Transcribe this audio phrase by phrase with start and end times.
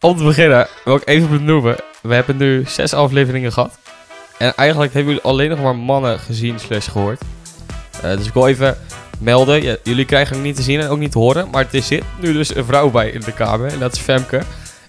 [0.00, 1.76] Om te beginnen wil ik even benoemen.
[2.02, 3.78] We hebben nu zes afleveringen gehad.
[4.38, 7.20] En eigenlijk hebben jullie alleen nog maar mannen gezien slash gehoord.
[8.02, 8.78] Eh, dus ik wil even
[9.18, 9.78] melden.
[9.84, 11.48] Jullie krijgen hem niet te zien en ook niet te horen.
[11.50, 13.72] Maar er zit nu dus een vrouw bij in de kamer.
[13.72, 14.42] En dat is Femke.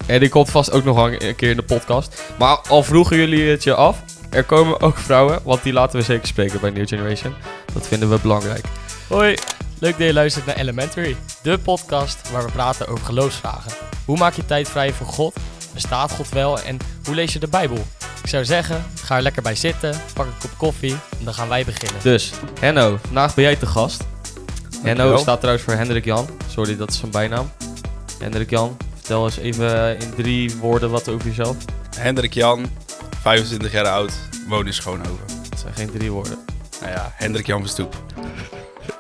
[0.05, 2.23] En die komt vast ook nog een keer in de podcast.
[2.39, 4.03] Maar al vroegen jullie het je af.
[4.29, 5.39] Er komen ook vrouwen.
[5.43, 7.33] Want die laten we zeker spreken bij New Generation.
[7.73, 8.65] Dat vinden we belangrijk.
[9.07, 9.37] Hoi,
[9.81, 13.71] leuk dat je luistert naar Elementary, de podcast waar we praten over geloofsvragen.
[14.05, 15.35] Hoe maak je tijd vrij voor God?
[15.73, 17.77] Bestaat God wel en hoe lees je de Bijbel?
[18.23, 21.47] Ik zou zeggen, ga er lekker bij zitten, pak een kop koffie en dan gaan
[21.47, 22.01] wij beginnen.
[22.01, 24.03] Dus, Henno, vandaag ben jij te gast.
[24.71, 25.17] Henno Dankjewel.
[25.17, 26.27] staat trouwens voor Hendrik Jan.
[26.47, 27.51] Sorry, dat is zijn bijnaam.
[28.19, 31.55] Hendrik Jan, vertel eens even in drie woorden wat over jezelf.
[31.97, 32.69] Hendrik Jan,
[33.21, 34.13] 25 jaar oud,
[34.47, 35.25] woon in Schoonhoven.
[35.49, 36.37] Dat zijn geen drie woorden.
[36.81, 37.95] Nou ja, Hendrik Jan Verstoep.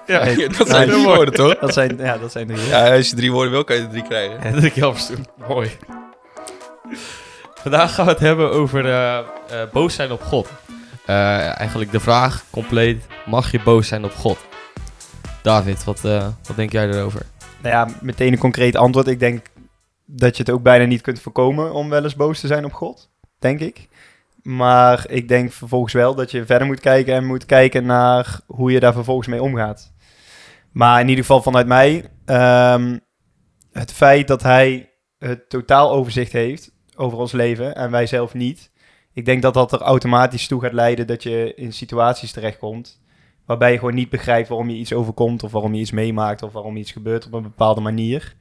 [0.05, 0.25] Ja,
[0.57, 1.57] dat zijn drie woorden, toch?
[1.59, 3.89] Dat zijn, ja, dat zijn de Ja, als je drie woorden wil, kan je er
[3.89, 4.41] drie krijgen.
[4.41, 5.25] Hendrik Jan Verstoen.
[5.47, 5.71] Mooi.
[7.53, 9.25] Vandaag gaan we het hebben over eh, eh,
[9.71, 10.49] boos zijn op God.
[11.05, 14.37] Eh, eigenlijk de vraag compleet, mag je boos zijn op God?
[15.41, 17.25] David, wat, eh, wat denk jij erover?
[17.61, 19.07] Nou ja, meteen een concreet antwoord.
[19.07, 19.45] Ik denk
[20.05, 22.73] dat je het ook bijna niet kunt voorkomen om wel eens boos te zijn op
[22.73, 23.09] God.
[23.39, 23.87] Denk ik.
[24.43, 28.71] Maar ik denk vervolgens wel dat je verder moet kijken en moet kijken naar hoe
[28.71, 29.91] je daar vervolgens mee omgaat.
[30.71, 32.97] Maar in ieder geval vanuit mij, ehm,
[33.71, 38.71] het feit dat hij het totaal overzicht heeft over ons leven en wij zelf niet.
[39.13, 43.01] Ik denk dat dat er automatisch toe gaat leiden dat je in situaties terechtkomt
[43.45, 46.53] waarbij je gewoon niet begrijpt waarom je iets overkomt of waarom je iets meemaakt of
[46.53, 48.35] waarom iets gebeurt op een bepaalde manier.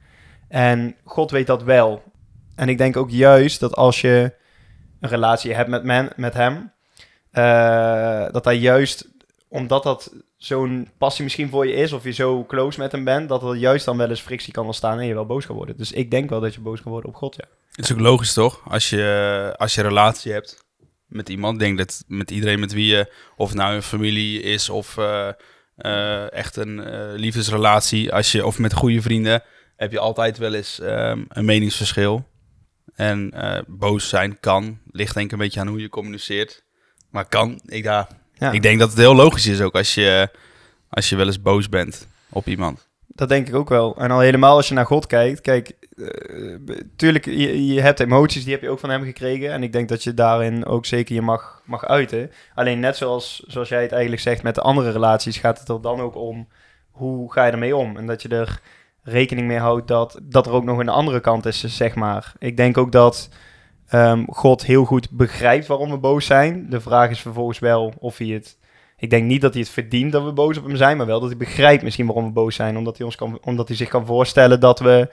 [0.47, 2.03] En God weet dat wel.
[2.55, 4.33] En ik denk ook juist dat als je
[4.99, 6.71] een relatie hebt met, men, met hem,
[7.31, 9.09] eh, dat hij juist,
[9.47, 10.13] omdat dat
[10.43, 13.55] zo'n passie misschien voor je is of je zo close met hem bent, dat er
[13.55, 15.77] juist dan wel eens frictie kan ontstaan en je wel boos kan worden.
[15.77, 17.45] Dus ik denk wel dat je boos kan worden op God, ja.
[17.71, 18.61] Het is ook logisch, toch?
[18.67, 20.65] Als je, als je relatie hebt
[21.11, 21.59] met iemand.
[21.59, 25.29] Denk dat met iedereen met wie je, of nou een familie is of eh,
[25.75, 29.43] eh, echt een eh, liefdesrelatie, als je, of met goede vrienden,
[29.75, 32.29] heb je altijd wel eens ehm, een meningsverschil.
[32.95, 33.33] En
[33.67, 36.63] boos zijn kan, ligt denk ik een beetje aan hoe je communiceert.
[37.09, 38.07] Maar kan, ik, ja,
[38.41, 38.51] ja.
[38.51, 40.29] ik denk dat het heel logisch is ook als je,
[40.89, 42.89] als je wel eens boos bent op iemand.
[43.07, 43.95] Dat denk ik ook wel.
[43.97, 45.41] En al helemaal als je naar God kijkt.
[45.41, 46.05] Kijk, eh,
[46.95, 49.51] tuurlijk, je, je hebt emoties, die heb je ook van hem gekregen.
[49.51, 52.31] En ik denk dat je daarin ook zeker je mag, mag uiten.
[52.55, 55.81] Alleen net zoals, zoals jij het eigenlijk zegt met de andere relaties, gaat het er
[55.81, 56.47] dan ook om
[56.91, 57.97] hoe ga je ermee om?
[57.97, 58.61] En dat je er
[59.03, 62.33] rekening mee houdt dat, dat er ook nog een andere kant is, zeg maar.
[62.39, 63.29] Ik denk ook dat
[63.91, 66.69] ehm, God heel goed begrijpt waarom we boos zijn.
[66.69, 68.59] De vraag is vervolgens wel of hij het
[69.01, 71.19] ik denk niet dat hij het verdient dat we boos op hem zijn, maar wel
[71.19, 72.77] dat hij begrijpt misschien waarom we boos zijn.
[72.77, 75.09] Omdat hij, ons kan, omdat hij zich kan voorstellen dat we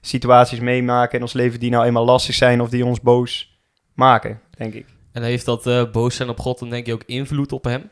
[0.00, 3.60] situaties meemaken in ons leven die nou eenmaal lastig zijn of die ons boos
[3.94, 4.86] maken, denk ik.
[5.12, 7.90] En heeft dat eh, boos zijn op God dan denk je ook invloed op hem?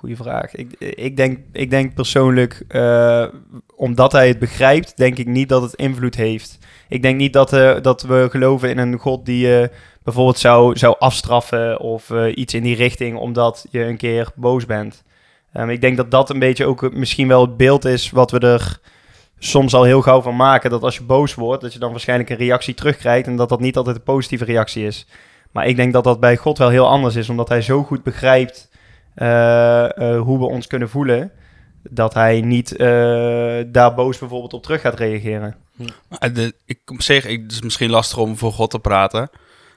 [0.00, 0.54] Goeie vraag.
[0.54, 3.24] Ik, ik, denk, ik denk persoonlijk, eh,
[3.76, 6.58] omdat hij het begrijpt, denk ik niet dat het invloed heeft.
[6.88, 9.70] Ik denk niet dat, eh, dat we geloven in een God die je
[10.02, 14.66] bijvoorbeeld zou, zou afstraffen of eh, iets in die richting omdat je een keer boos
[14.66, 15.02] bent.
[15.52, 18.38] Ehm, ik denk dat dat een beetje ook misschien wel het beeld is wat we
[18.38, 18.80] er
[19.38, 20.70] soms al heel gauw van maken.
[20.70, 23.60] Dat als je boos wordt, dat je dan waarschijnlijk een reactie terugkrijgt en dat dat
[23.60, 25.06] niet altijd een positieve reactie is.
[25.52, 28.02] Maar ik denk dat dat bij God wel heel anders is, omdat hij zo goed
[28.02, 28.69] begrijpt
[30.24, 31.32] hoe we ons kunnen voelen,
[31.82, 32.86] dat hij niet eh,
[33.66, 35.56] daar boos bijvoorbeeld op terug gaat reageren.
[36.32, 39.30] De, ik op zich, ik, het is misschien lastig om voor God te praten.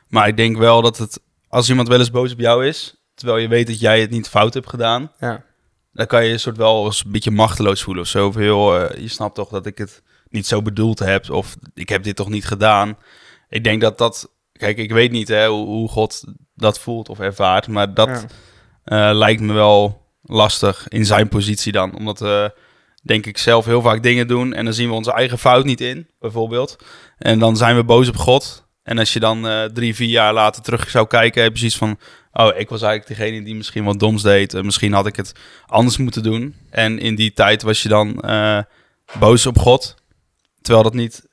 [0.07, 3.37] Maar ik denk wel dat het, als iemand wel eens boos op jou is, terwijl
[3.37, 5.43] je weet dat jij het niet fout hebt gedaan, Ja.
[5.93, 8.27] dan kan je je soort wel eens een beetje machteloos voelen of zo.
[8.27, 11.89] Of heel, eh, je snapt toch dat ik het niet zo bedoeld heb, of ik
[11.89, 12.97] heb dit toch niet gedaan.
[13.49, 16.23] Ik denk dat dat, kijk, ik weet niet hè, hoe, hoe God
[16.55, 18.21] dat voelt of ervaart, maar dat Ja.
[18.83, 21.95] Eh, lijkt me wel lastig in zijn positie dan.
[21.95, 22.53] Omdat we,
[23.03, 25.81] denk ik, zelf heel vaak dingen doen en dan zien we onze eigen fout niet
[25.81, 26.75] in, bijvoorbeeld.
[27.17, 28.65] En dan zijn we boos op God.
[28.83, 31.77] En als je dan eh, drie, vier jaar later terug zou kijken, heb je zoiets
[31.77, 31.99] van...
[32.33, 34.53] Oh, ik was eigenlijk degene die misschien wat doms deed.
[34.53, 35.33] En misschien had ik het
[35.65, 36.55] anders moeten doen.
[36.69, 38.59] En in die tijd was je dan eh,
[39.19, 39.95] boos op God.
[40.61, 41.27] Terwijl dat niet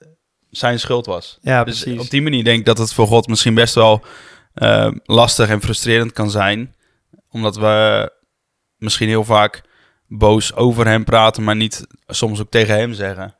[0.50, 1.38] zijn schuld was.
[1.42, 2.00] Ja, Dus precies.
[2.00, 4.04] op die manier denk ik dat het voor God misschien best wel
[5.04, 6.74] lastig en frustrerend kan zijn.
[7.30, 8.10] Omdat we
[8.76, 9.62] misschien heel vaak
[10.06, 13.34] boos over hem praten, maar niet soms ook tegen hem zeggen.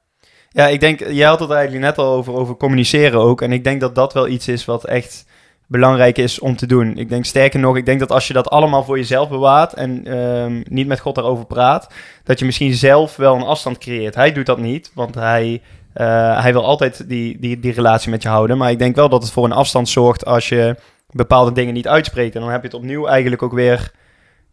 [0.51, 3.43] Ja, ik denk, jij had het eigenlijk net al over, over communiceren ook.
[3.43, 5.27] En ik denk dat dat wel iets is wat echt
[5.67, 6.97] belangrijk is om te doen.
[6.97, 10.07] Ik denk sterker nog, ik denk dat als je dat allemaal voor jezelf bewaart en
[10.07, 11.93] ehm, niet met God daarover praat,
[12.25, 14.15] dat je misschien zelf wel een afstand creëert.
[14.15, 15.61] Hij doet dat niet, want hij
[15.93, 18.59] Eh, hij wil altijd die, die, die relatie met je houden.
[18.59, 20.77] Maar ik denk wel dat het voor een afstand zorgt als je
[21.13, 22.35] bepaalde dingen niet uitspreekt.
[22.35, 23.93] En dan heb je het opnieuw eigenlijk ook weer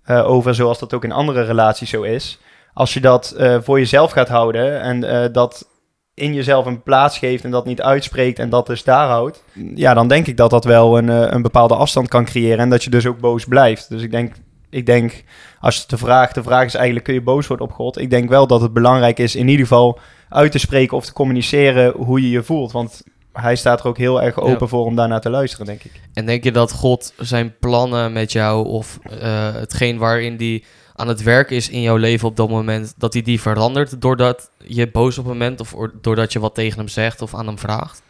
[0.04, 2.39] eh, over zoals dat ook in andere relaties zo is.
[2.74, 5.69] Als je dat eh, voor jezelf gaat houden en eh, dat
[6.13, 9.44] in jezelf een plaats geeft en dat niet uitspreekt en dat dus daar houdt,
[9.75, 12.83] ja, dan denk ik dat dat wel een, een bepaalde afstand kan creëren en dat
[12.83, 13.89] je dus ook boos blijft.
[13.89, 14.36] Dus ik denk,
[14.69, 15.24] ik denk,
[15.60, 18.00] als de vraag, de vraag is eigenlijk, kun je boos worden op God?
[18.00, 20.00] Ik denk wel dat het belangrijk is in ieder geval
[20.30, 23.03] uit te spreken of te communiceren hoe je je voelt, want
[23.42, 24.68] hij staat er ook heel erg open Ja.
[24.68, 25.92] voor om daarnaar te luisteren, denk ik.
[26.13, 30.63] En denk je dat God zijn plannen met jou of eh, hetgeen waarin die
[30.95, 34.50] aan het werk is in jouw leven op dat moment, dat hij die verandert doordat
[34.63, 37.48] je boos op hem bent of oor- doordat je wat tegen hem zegt of aan
[37.48, 38.01] hem vraagt?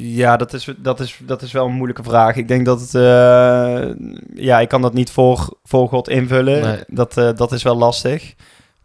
[0.00, 2.36] Ja, dat is, dat, is, dat is wel een moeilijke vraag.
[2.36, 2.94] Ik denk dat het...
[2.94, 3.90] eh,
[4.34, 6.62] ja, ik kan dat niet voor, voor God invullen.
[6.62, 6.78] Nee.
[6.86, 8.34] Dat, eh, dat is wel lastig.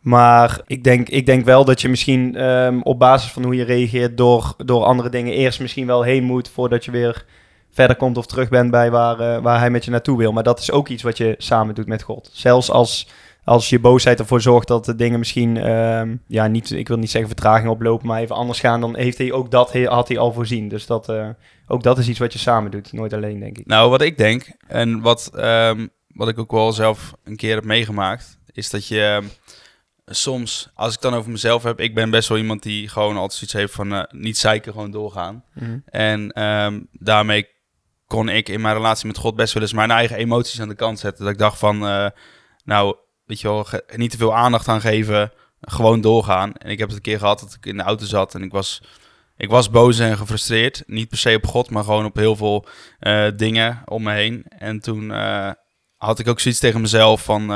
[0.05, 3.63] Maar ik denk, ik denk wel dat je misschien ehm, op basis van hoe je
[3.63, 7.25] reageert door, door andere dingen eerst misschien wel heen moet voordat je weer
[7.71, 10.31] verder komt of terug bent bij waar, eh, waar hij met je naartoe wil.
[10.31, 12.29] Maar dat is ook iets wat je samen doet met God.
[12.33, 13.07] Zelfs als,
[13.43, 17.11] als je boosheid ervoor zorgt dat de dingen misschien, ehm, ja, niet, ik wil niet
[17.11, 20.33] zeggen vertraging oplopen, maar even anders gaan, dan heeft hij ook dat had hij al
[20.33, 20.67] voorzien.
[20.67, 21.29] Dus dat, eh,
[21.67, 23.65] ook dat is iets wat je samen doet, nooit alleen, denk ik.
[23.65, 27.65] Nou, wat ik denk, en wat, ehm, wat ik ook wel zelf een keer heb
[27.65, 29.21] meegemaakt, is dat je
[30.05, 33.33] soms, als ik dan over mezelf heb, ik ben best wel iemand die gewoon altijd
[33.33, 35.43] zoiets heeft van eh, niet zeiken, gewoon doorgaan.
[35.85, 37.47] En ehm, daarmee
[38.07, 40.75] kon ik in mijn relatie met God best wel eens mijn eigen emoties aan de
[40.75, 41.23] kant zetten.
[41.23, 42.07] Dat ik dacht van, eh,
[42.63, 45.31] nou, weet je wel, niet te veel aandacht aan geven,
[45.61, 46.53] gewoon doorgaan.
[46.53, 48.51] En ik heb het een keer gehad dat ik in de auto zat en ik
[48.51, 48.81] was,
[49.37, 50.83] ik was boos en gefrustreerd.
[50.85, 52.67] Niet per se op God, maar gewoon op heel veel
[52.99, 54.45] eh, dingen om me heen.
[54.49, 55.09] En toen
[55.97, 57.49] had ik ook zoiets tegen mezelf van...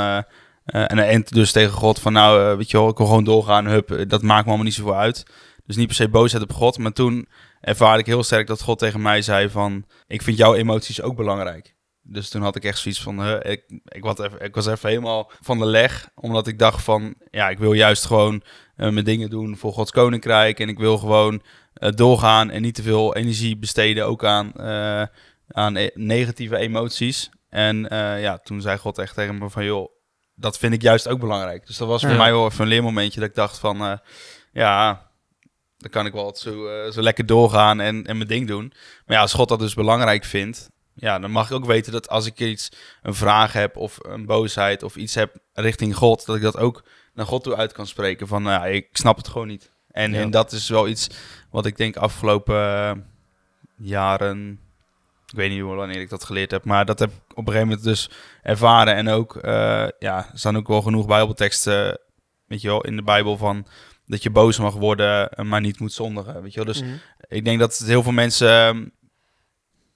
[0.70, 3.24] eh, en, en dus tegen God van nou, eh, weet je wel, ik wil gewoon
[3.24, 5.26] doorgaan, hup, dat maakt me allemaal niet zoveel uit.
[5.66, 7.28] Dus niet per se boosheid op God, maar toen
[7.62, 11.16] ervaarde ik heel sterk dat God tegen mij zei van, ik vind jouw emoties ook
[11.16, 11.76] belangrijk.
[12.02, 15.32] Dus toen had ik echt zoiets van, ik, ik, was even, ik was even helemaal
[15.42, 18.44] van de leg, omdat ik dacht van, ja, ik wil juist gewoon
[18.76, 21.42] eh, mijn dingen doen voor Gods koninkrijk en ik wil gewoon
[21.74, 24.60] doorgaan en niet te veel energie besteden ook aan,
[25.48, 27.30] aan e- negatieve emoties.
[27.50, 27.78] En
[28.20, 29.99] ja, toen zei God echt tegen me van, joh,
[30.40, 31.68] dat vind ik juist ook belangrijk.
[31.68, 32.18] Dus dat was voor Ja.
[32.18, 33.98] mij wel even een leermomentje dat ik dacht van, eh,
[34.52, 35.08] ja,
[35.78, 38.74] dan kan ik wel zo, eh, zo lekker doorgaan en, en mijn ding doen.
[39.06, 42.10] Maar ja, als God dat dus belangrijk vindt, ja, dan mag ik ook weten dat
[42.10, 42.70] als ik iets,
[43.02, 46.84] een vraag heb of een boosheid of iets heb richting God, dat ik dat ook
[47.14, 49.72] naar God toe uit kan spreken van, nou ja, ik snap het gewoon niet.
[49.92, 50.20] En, Ja.
[50.20, 51.10] en dat is wel iets
[51.52, 52.92] wat ik denk afgelopen eh,
[53.78, 54.60] jaren,
[55.32, 57.54] ik weet niet hoe wanneer ik dat geleerd heb, maar dat heb ik op een
[57.54, 58.10] gegeven moment dus
[58.44, 58.96] ervaren.
[58.96, 62.00] En ook, eh, ja, er staan ook wel genoeg bijbelteksten,
[62.48, 63.66] weet je wel, in de Bijbel van
[64.06, 66.74] dat je boos mag worden, eh, maar niet moet zondigen, weet je wel.
[66.74, 66.92] Dus Mhm.
[67.28, 68.50] ik denk dat het heel veel mensen.
[68.50, 68.86] ehm,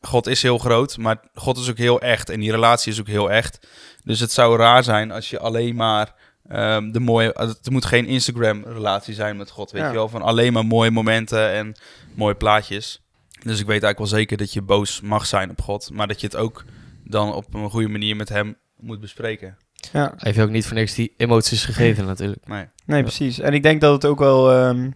[0.02, 2.30] God is heel groot, maar God is ook heel echt.
[2.30, 3.68] En die relatie is ook heel echt.
[4.04, 6.14] Dus het zou raar zijn als je alleen maar
[6.50, 7.32] ehm, de mooie.
[7.34, 9.88] Het moet geen Instagram-relatie zijn met God, weet Ja.
[9.88, 10.10] je wel.
[10.10, 11.76] Van alleen maar mooie momenten en
[12.16, 13.02] mooie plaatjes.
[13.44, 15.90] Dus ik weet eigenlijk wel zeker dat je boos mag zijn op God.
[15.94, 16.64] Maar dat je het ook
[17.04, 19.58] dan op een goede manier met hem moet bespreken.
[19.92, 20.02] Ja.
[20.04, 22.48] Hij heeft je ook niet voor niks die emoties gegeven natuurlijk.
[22.48, 22.66] Nee.
[22.86, 23.04] Nee, Ja.
[23.04, 23.40] precies.
[23.40, 24.92] En ik denk dat het ook wel ehm,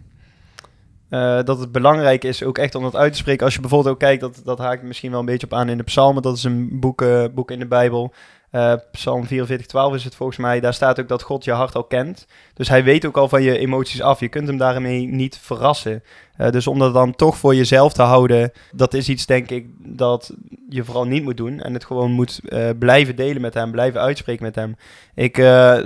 [1.10, 3.46] eh, dat het belangrijk is ook echt om dat uit te spreken.
[3.46, 5.78] Als je bijvoorbeeld ook kijkt, dat, dat haakt misschien wel een beetje op aan in
[5.78, 6.22] de psalmen.
[6.22, 8.14] Dat is een boek, eh, boek in de Bijbel.
[8.50, 10.60] Eh, Psalm 44, 12 is het volgens mij.
[10.60, 12.28] Daar staat ook dat God je hart al kent.
[12.54, 14.20] Dus hij weet ook al van je emoties af.
[14.20, 16.04] Je kunt hem daarmee niet verrassen.
[16.38, 19.68] Eh, dus om dat dan toch voor jezelf te houden, dat is iets denk ik
[19.78, 20.34] dat
[20.70, 21.60] je vooral niet moet doen.
[21.62, 24.76] En het gewoon moet eh, blijven delen met hem, blijven uitspreken met hem.
[25.16, 25.36] Ik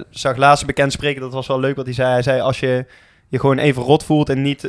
[0.10, 2.12] zag laatst bekend spreken, dat was wel leuk wat hij zei.
[2.12, 2.86] Hij zei, als je
[3.27, 4.68] je gewoon even rot voelt en niet,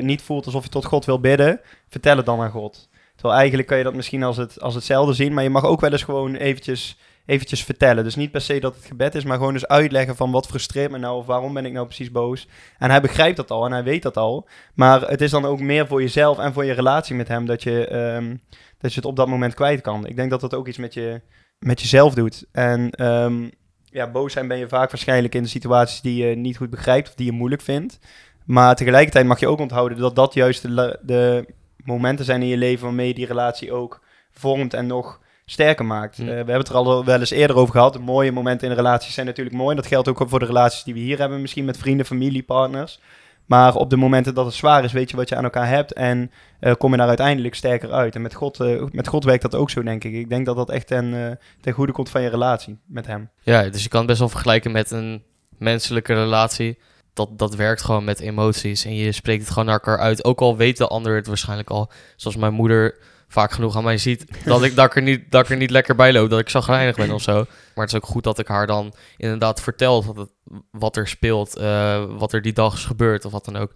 [0.00, 2.88] niet voelt alsof je tot God wil bidden, vertel het dan aan God.
[3.14, 5.80] Terwijl eigenlijk kan je dat misschien als, het, als hetzelfde zien, maar je mag ook
[5.80, 6.98] wel eens gewoon eventjes,
[7.32, 8.04] eventjes vertellen.
[8.04, 10.90] Dus niet per se dat het gebed is, maar gewoon eens uitleggen van wat frustreert
[10.90, 12.48] me nou of waarom ben ik nou precies boos.
[12.78, 14.48] En hij begrijpt dat al en hij weet dat al.
[14.74, 17.62] Maar het is dan ook meer voor jezelf en voor je relatie met hem dat
[17.62, 18.36] je, ehm,
[18.78, 20.06] dat je het op dat moment kwijt kan.
[20.06, 21.20] Ik denk dat dat ook iets met, je,
[21.58, 22.44] met jezelf doet.
[22.52, 23.48] En ehm,
[23.84, 27.08] ja, boos zijn ben je vaak waarschijnlijk in de situaties die je niet goed begrijpt
[27.08, 27.98] of die je moeilijk vindt.
[28.44, 31.46] Maar tegelijkertijd mag je ook onthouden dat dat juist de, de
[31.84, 36.16] momenten zijn in je leven waarmee je die relatie ook vormt en nog sterker maakt.
[36.16, 36.22] Hm.
[36.22, 37.98] Eh, we hebben het er al wel eens eerder over gehad.
[37.98, 39.76] Mooie momenten in relaties zijn natuurlijk mooi.
[39.76, 43.00] Dat geldt ook voor de relaties die we hier hebben, misschien met vrienden, familie, partners.
[43.46, 45.92] Maar op de momenten dat het zwaar is, weet je wat je aan elkaar hebt
[45.92, 46.30] en
[46.60, 48.14] eh, kom je daar uiteindelijk sterker uit.
[48.14, 50.12] En met God, eh, met God werkt dat ook zo, denk ik.
[50.12, 53.30] Ik denk dat dat echt ten, ten goede komt van je relatie met hem.
[53.42, 55.22] Ja, dus je kan het best wel vergelijken met een
[55.58, 56.78] menselijke relatie.
[57.12, 58.84] dat, dat werkt gewoon met emoties.
[58.84, 60.24] En je spreekt het gewoon naar elkaar uit.
[60.24, 61.90] Ook al weet de ander het waarschijnlijk al.
[62.16, 62.94] Zoals mijn moeder
[63.32, 64.44] vaak genoeg aan mij ziet.
[64.44, 66.30] Dat ik, dat er, niet, dat er niet lekker bij loop.
[66.30, 67.34] Dat ik zagrijnig ben of zo.
[67.74, 70.30] Maar het is ook goed dat ik haar dan inderdaad vertel
[70.70, 71.56] wat, er speelt.
[71.56, 73.72] eh, wat er die dag is gebeurd of wat dan ook.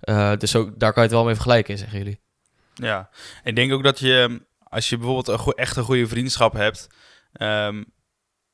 [0.00, 2.20] Eh, dus daar kan je het wel mee vergelijken, zeggen jullie.
[2.74, 3.10] Ja,
[3.44, 6.86] ik denk ook dat je, als je bijvoorbeeld een echt een goede vriendschap hebt,
[7.32, 7.82] ehm,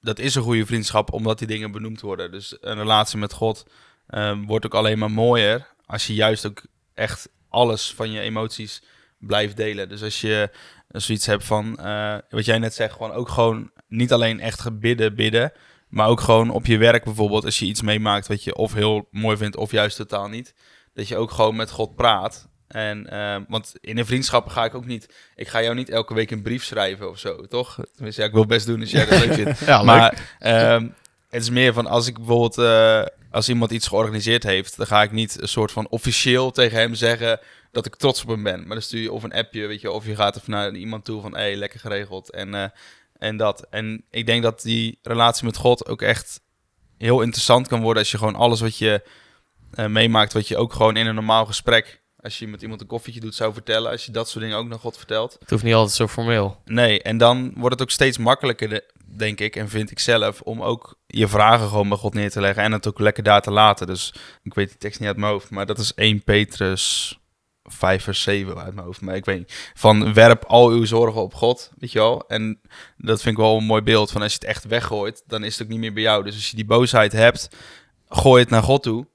[0.00, 2.30] dat is een goede vriendschap omdat die dingen benoemd worden.
[2.32, 3.66] Dus een relatie met God
[4.06, 6.62] ehm, wordt ook alleen maar mooier als je juist ook
[6.94, 8.82] echt alles van je emoties
[9.26, 9.88] blijft delen.
[9.88, 10.50] Dus als je
[10.88, 15.14] zoiets hebt van, eh, wat jij net zegt, gewoon ook gewoon niet alleen echt gebidden,
[15.14, 15.52] bidden,
[15.88, 19.08] maar ook gewoon op je werk bijvoorbeeld, als je iets meemaakt wat je of heel
[19.10, 20.54] mooi vindt of juist totaal niet,
[20.94, 22.48] dat je ook gewoon met God praat.
[22.68, 26.14] En, eh, want in een vriendschap ga ik ook niet, ik ga jou niet elke
[26.14, 27.78] week een brief schrijven of zo, toch?
[27.94, 29.60] Tenminste, ja, ik wil best doen als jij dat leuk vindt.
[29.66, 30.88] Ja, Maar ehm,
[31.28, 35.02] het is meer van als ik bijvoorbeeld eh, als iemand iets georganiseerd heeft, dan ga
[35.02, 37.40] ik niet een soort van officieel tegen hem zeggen
[37.72, 38.58] dat ik trots op hem ben.
[38.58, 41.04] Maar dan stuur je of een appje, weet je, of je gaat even naar iemand
[41.04, 42.68] toe van hé, hey, lekker geregeld en, eh,
[43.18, 43.66] en dat.
[43.70, 46.40] En ik denk dat die relatie met God ook echt
[46.98, 49.02] heel interessant kan worden als je gewoon alles wat je
[49.74, 52.86] eh, meemaakt, wat je ook gewoon in een normaal gesprek, als je met iemand een
[52.86, 55.36] koffietje doet, zou vertellen, als je dat soort dingen ook naar God vertelt.
[55.40, 56.60] Het hoeft niet altijd zo formeel.
[56.64, 60.40] Nee, en dan wordt het ook steeds makkelijker, de- denk ik, en vind ik zelf,
[60.40, 63.42] om ook je vragen gewoon bij God neer te leggen en het ook lekker daar
[63.42, 63.86] te laten.
[63.86, 67.18] Dus ik weet de tekst niet uit mijn hoofd, maar dat is 1 Petrus
[67.64, 69.00] 5 vers 7 uit mijn hoofd.
[69.00, 69.70] Maar ik weet niet.
[69.74, 72.24] Van werp al uw zorgen op God, weet je wel.
[72.28, 72.60] En
[72.96, 75.52] dat vind ik wel een mooi beeld van als je het echt weggooit, dan is
[75.58, 76.24] het ook niet meer bij jou.
[76.24, 77.48] Dus als je die boosheid hebt,
[78.08, 79.06] gooi het naar God toe.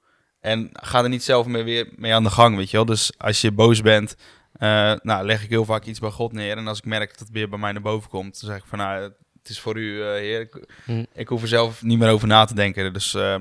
[0.42, 2.86] En ga er niet zelf meer weer mee aan de gang, weet je wel.
[2.86, 4.16] Dus als je boos bent,
[4.54, 6.58] eh, nou, leg ik heel vaak iets bij God neer.
[6.58, 8.66] En als ik merk dat het weer bij mij naar boven komt, dan zeg ik
[8.68, 9.02] van, nou,
[9.42, 10.40] het is voor u, eh, heer.
[10.42, 11.04] Ik, Hm.
[11.14, 12.94] ik hoef er zelf niet meer over na te denken.
[12.94, 13.36] Dus eh,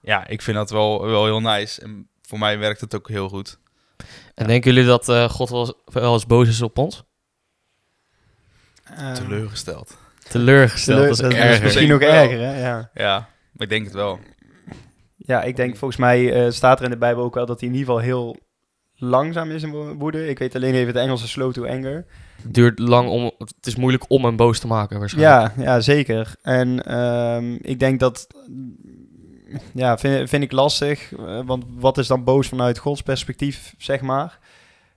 [0.00, 1.80] ja, ik vind dat wel, wel heel nice.
[1.82, 3.58] En voor mij werkt het ook heel goed.
[4.34, 7.02] En denken jullie dat eh, God wel eens, wel eens boos is op ons?
[8.84, 9.96] Eh, Teleurgesteld.
[10.28, 11.62] Teleurgesteld, teleur- dat is dat is erger.
[11.64, 12.10] misschien nog Wel.
[12.12, 12.60] erger, hè?
[12.68, 12.90] Ja.
[12.94, 13.18] Ja,
[13.52, 14.20] maar ik denk het wel.
[15.26, 17.68] Ja, ik denk volgens mij eh, staat er in de Bijbel ook wel dat hij
[17.68, 18.36] in ieder geval heel
[18.96, 20.28] langzaam is in wo- woede.
[20.28, 22.06] Ik weet alleen even het Engelse slow to anger.
[22.42, 23.32] Het duurt lang om...
[23.38, 25.56] Het is moeilijk om hem boos te maken, waarschijnlijk.
[25.56, 26.34] Ja, ja, zeker.
[26.42, 28.26] En ehm, ik denk dat,
[29.74, 31.12] ja, vind, vind ik lastig.
[31.12, 34.38] eh, want wat is dan boos vanuit Gods perspectief, zeg maar.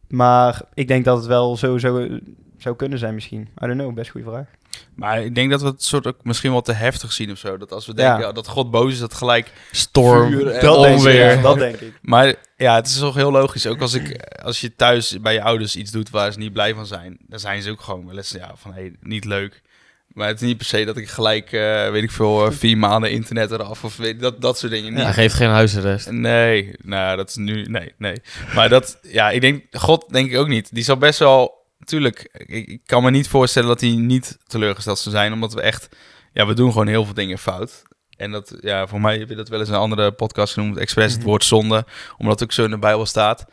[0.07, 2.21] Maar ik denk dat het wel zo zou,
[2.57, 3.41] zou kunnen zijn misschien.
[3.41, 4.47] I don't know, best goede vraag.
[4.95, 7.57] Maar ik denk dat we het soort ook misschien wel te heftig zien of zo.
[7.57, 7.97] Dat als we Ja.
[8.07, 11.35] denken ja, dat God boos is, dat gelijk Storm, Vuur en dat denk ik, onweer.
[11.35, 11.93] ja, dat denk ik.
[12.01, 13.67] Maar ja, het is toch heel logisch.
[13.67, 16.73] Ook als, ik, als je thuis bij je ouders iets doet waar ze niet blij
[16.73, 19.61] van zijn, dan zijn ze ook gewoon wel eens ja, van hey, niet leuk.
[20.07, 22.77] Maar het is niet per se dat ik gelijk, eh, weet ik veel, eh, vier
[22.87, 24.93] maanden internet eraf of weet, dat, dat soort dingen.
[24.93, 25.03] Niet.
[25.03, 26.11] Hij geeft geen huisarrest.
[26.11, 28.21] Nee, nou, dat is nu, nee, nee.
[28.55, 30.73] Maar dat, ja, ik denk, God denk ik ook niet.
[30.73, 31.56] Die zal best wel,
[31.91, 35.61] natuurlijk, ik, ik kan me niet voorstellen dat hij niet teleurgesteld zou zijn, omdat we
[35.61, 35.89] echt,
[36.33, 37.81] ja, we doen gewoon heel veel dingen fout.
[38.17, 40.77] En dat, ja, voor mij heb je dat wel eens in een andere podcast genoemd,
[40.77, 41.29] expres het Mhm.
[41.29, 41.85] woord zonde,
[42.17, 43.45] omdat het ook zo in de Bijbel staat.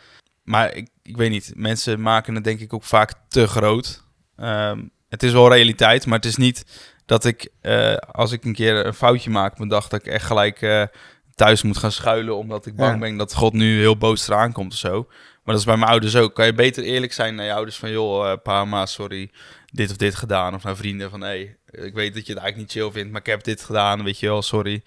[0.42, 4.02] Maar ik, ik weet niet, mensen maken het denk ik ook vaak te groot.
[4.36, 6.64] Ehm, het is wel realiteit, maar het is niet
[7.06, 10.24] dat ik, eh, als ik een keer een foutje maak op dag, dat ik echt
[10.26, 10.82] gelijk eh,
[11.34, 12.98] thuis moet gaan schuilen, omdat ik bang Ja.
[12.98, 15.08] ben dat God nu heel boos eraan komt of zo.
[15.44, 16.34] Maar dat is bij mijn ouders ook.
[16.34, 19.30] Kan je beter eerlijk zijn naar je ouders van, joh, eh, pa, ma, sorry,
[19.72, 20.54] dit of dit gedaan.
[20.54, 23.10] Of naar vrienden van, hé, hey, ik weet dat je het eigenlijk niet chill vindt,
[23.10, 24.82] maar ik heb dit gedaan, weet je wel, sorry.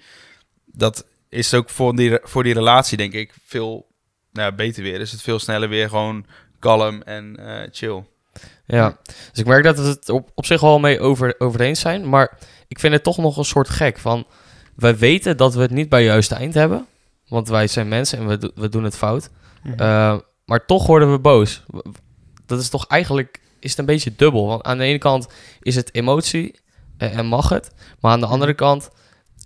[0.65, 3.87] Dat is ook voor die, voor die relatie, denk ik, veel
[4.31, 4.99] nou, beter weer.
[4.99, 6.25] Is het veel sneller weer gewoon
[6.59, 8.03] kalm en eh, chill.
[8.65, 11.79] Ja, dus ik merk dat we het op, op zich wel mee over, over eens
[11.79, 12.09] zijn.
[12.09, 12.37] Maar
[12.67, 13.97] ik vind het toch nog een soort gek.
[13.97, 14.27] Van,
[14.75, 16.85] wij weten dat we het niet bij het juiste eind hebben.
[17.27, 19.29] Want wij zijn mensen en we, do- we doen het fout.
[19.77, 21.63] Eh, maar toch worden we boos.
[22.45, 24.47] Dat is toch eigenlijk is het een beetje dubbel.
[24.47, 25.27] Want aan de ene kant
[25.61, 26.59] is het emotie
[26.97, 27.71] eh, en mag het.
[27.99, 28.89] Maar aan de andere kant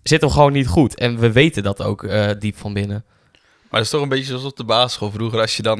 [0.03, 0.95] zitten we gewoon niet goed.
[0.95, 3.05] En we weten dat ook eh, diep van binnen.
[3.33, 5.39] Maar dat is toch een beetje zoals op de basisschool vroeger.
[5.39, 5.79] Als je dan...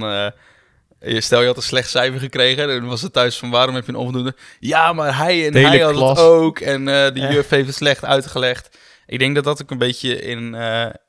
[1.00, 2.68] je stel je had een slecht cijfer gekregen.
[2.68, 4.36] Dan was het thuis van waarom heb je een onvoldoende?
[4.60, 6.18] Ja, maar hij en hij had klas.
[6.18, 6.60] het ook.
[6.60, 7.32] En de Ja.
[7.32, 8.78] juf heeft het slecht uitgelegd.
[9.06, 10.56] Ik denk dat dat ook een beetje in,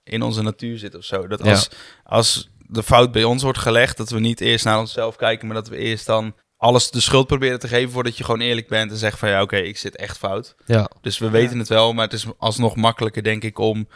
[0.04, 1.26] in onze natuur zit of zo.
[1.26, 1.50] Dat Ja.
[1.50, 1.68] als,
[2.04, 5.56] als de fout bij ons wordt gelegd, dat we niet eerst naar onszelf kijken, maar
[5.56, 8.90] dat we eerst dan alles de schuld proberen te geven voordat je gewoon eerlijk bent
[8.90, 10.54] en zegt van ja, oké, ik zit echt fout.
[10.66, 13.88] Ja, Dus we weten het wel, maar het is alsnog makkelijker, denk ik, om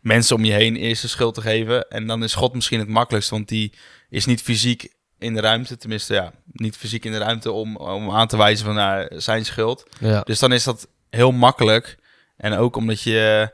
[0.00, 1.88] mensen om je heen eerst de schuld te geven.
[1.88, 3.72] En dan is God misschien het makkelijkst, want die
[4.08, 5.76] is niet fysiek in de ruimte.
[5.76, 9.44] Tenminste, ja, niet fysiek in de ruimte om, om aan te wijzen van nou, zijn
[9.44, 9.86] schuld.
[10.00, 10.20] ja.
[10.20, 11.98] Dus dan is dat heel makkelijk.
[12.36, 13.52] En ook omdat je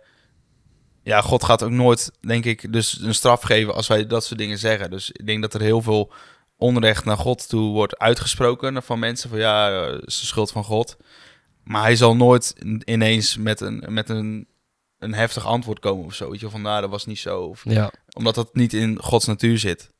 [1.06, 4.38] ja, God gaat ook nooit, denk ik, dus een straf geven als wij dat soort
[4.38, 4.90] dingen zeggen.
[4.90, 6.12] Dus ik denk dat er heel veel
[6.56, 9.30] onrecht naar God toe wordt uitgesproken van mensen.
[9.30, 10.96] Van ja, eh, het is de schuld van God.
[11.64, 14.46] Maar hij zal nooit ineens met een, met een,
[14.98, 16.30] een heftig antwoord komen of zo.
[16.30, 17.40] Weet je, van nou, dat was niet zo.
[17.40, 17.90] Of, Ja.
[18.16, 19.90] omdat dat niet in Gods natuur zit.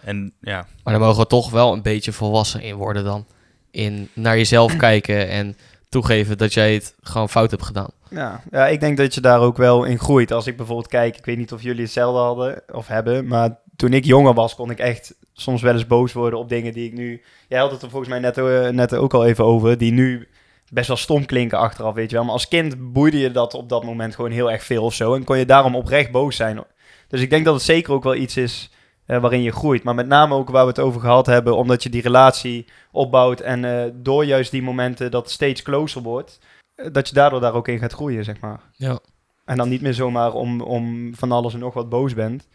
[0.00, 3.26] En ja, Maar daar mogen we toch wel een beetje volwassen in worden dan.
[3.70, 5.56] In naar jezelf kijken en
[5.88, 7.90] toegeven dat jij het gewoon fout hebt gedaan.
[8.10, 10.32] Ja, ja, ik denk dat je daar ook wel in groeit.
[10.32, 13.92] Als ik bijvoorbeeld kijk, ik weet niet of jullie hetzelfde hadden of hebben, maar toen
[13.92, 16.92] ik jonger was, kon ik echt soms wel eens boos worden op dingen die ik
[16.92, 17.22] nu...
[17.48, 20.28] Jij had het er volgens mij net, eh, net ook al even over, die nu
[20.70, 22.24] best wel stom klinken achteraf, weet je wel.
[22.24, 25.14] Maar als kind boeide je dat op dat moment gewoon heel erg veel of zo.
[25.14, 26.64] En kon je daarom oprecht boos zijn.
[27.08, 28.70] Dus ik denk dat het zeker ook wel iets is
[29.08, 29.82] eh, waarin je groeit.
[29.82, 33.40] Maar met name ook waar we het over gehad hebben, omdat je die relatie opbouwt
[33.40, 36.38] en eh, door juist die momenten dat steeds closer wordt,
[36.74, 38.60] eh, dat je daardoor daar ook in gaat groeien, zeg maar.
[38.76, 38.98] Ja.
[39.44, 42.48] En dan niet meer zomaar om, om van alles en nog wat boos bent,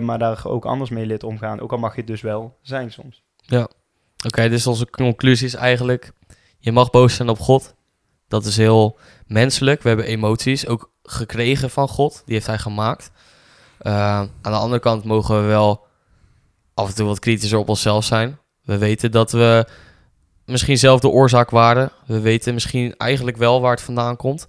[0.00, 1.60] maar daar ook anders mee leert omgaan.
[1.60, 3.22] Ook al mag je het dus wel zijn soms.
[4.26, 6.12] Oké, dus onze conclusie is eigenlijk...
[6.58, 7.74] Je mag boos zijn op God.
[8.28, 9.82] Dat is heel menselijk.
[9.82, 12.22] We hebben emoties ook gekregen van God.
[12.24, 13.10] Die heeft hij gemaakt.
[13.82, 15.86] Uh, aan de andere kant mogen we wel
[16.74, 18.38] af en toe wat kritischer op onszelf zijn.
[18.62, 19.66] We weten dat we
[20.44, 21.90] misschien zelf de oorzaak waren.
[22.06, 24.46] We weten misschien eigenlijk wel waar het vandaan komt.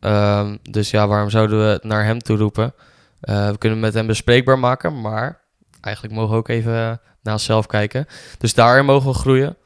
[0.00, 2.74] Uh, dus ja, waarom zouden we het naar hem toe roepen?
[3.22, 5.40] Uh, we kunnen het met hem bespreekbaar maken, maar
[5.80, 8.06] eigenlijk mogen we ook even naar onszelf kijken.
[8.38, 9.56] Dus daarin mogen we groeien.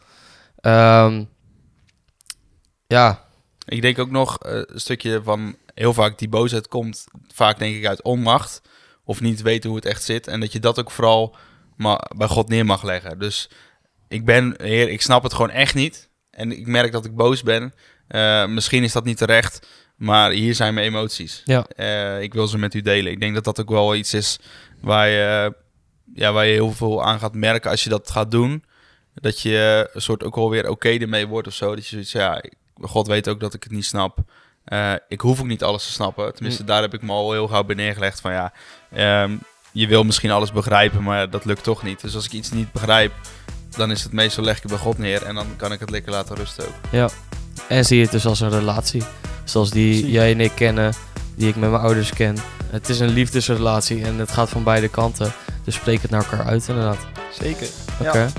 [0.61, 1.28] Um,
[2.87, 3.25] ja.
[3.64, 7.76] Ik denk ook nog uh, een stukje van heel vaak die boosheid komt vaak denk
[7.76, 8.61] ik uit onmacht
[9.04, 11.37] of niet weten hoe het echt zit en dat je dat ook vooral
[11.76, 13.18] maar bij God neer mag leggen.
[13.18, 13.50] Dus
[14.09, 17.42] ik ben, heer, ik snap het gewoon echt niet en ik merk dat ik boos
[17.42, 17.75] ben.
[18.09, 19.66] Uh, misschien is dat niet terecht,
[19.97, 21.42] maar hier zijn mijn emoties.
[21.44, 21.66] Ja.
[21.76, 23.12] Uh, ik wil ze met u delen.
[23.12, 24.38] Ik denk dat dat ook wel iets is
[24.80, 25.54] waar je,
[26.14, 28.64] ja, waar je heel veel aan gaat merken als je dat gaat doen.
[29.14, 31.75] Dat je een soort ook alweer oké okay ermee wordt of zo.
[31.75, 32.42] Dat je zoiets, ja,
[32.80, 34.19] God weet ook dat ik het niet snap.
[34.68, 36.34] Uh, ik hoef ook niet alles te snappen.
[36.34, 36.68] Tenminste, mm.
[36.68, 38.52] daar heb ik me al heel gauw bij neergelegd van ja,
[39.22, 39.40] um,
[39.72, 42.00] je wil misschien alles begrijpen, maar dat lukt toch niet.
[42.00, 43.12] Dus als ik iets niet begrijp,
[43.70, 45.90] dan is het meestal leg ik het bij God neer en dan kan ik het
[45.90, 46.75] lekker laten rusten ook.
[46.90, 47.08] Ja,
[47.68, 49.02] en zie je het dus als een relatie.
[49.44, 50.92] Zoals die jij en ik kennen,
[51.34, 52.36] die ik met mijn ouders ken.
[52.70, 55.32] Het is een liefdesrelatie en het gaat van beide kanten.
[55.64, 57.06] Dus spreek het naar elkaar uit inderdaad.
[57.40, 57.66] Zeker.
[58.00, 58.08] Oké.
[58.08, 58.22] Okay.
[58.22, 58.30] Ja.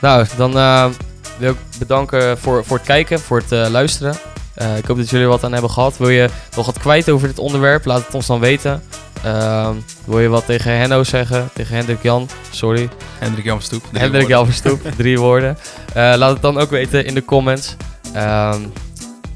[0.00, 0.90] Nou, dan uh,
[1.38, 4.16] wil ik bedanken voor, voor het kijken, voor het uh, luisteren.
[4.62, 5.96] Uh, ik hoop dat jullie er wat aan hebben gehad.
[5.96, 7.84] Wil je nog wat kwijt over dit onderwerp?
[7.84, 8.82] Laat het ons dan weten.
[9.24, 9.70] Uh,
[10.04, 11.48] wil je wat tegen Henno zeggen?
[11.54, 12.28] Tegen Hendrik Jan?
[12.50, 12.88] Sorry.
[13.18, 13.84] Hendrik Jan Verstoep.
[13.92, 15.58] Hendrik Jan Verstoep, drie woorden.
[15.88, 17.76] Uh, laat het dan ook weten in de comments.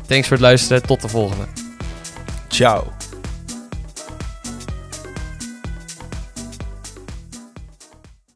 [0.07, 0.83] thanks voor het luisteren.
[0.83, 1.45] Tot de volgende.
[2.49, 2.98] Ciao.